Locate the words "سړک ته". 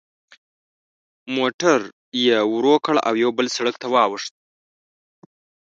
3.55-3.87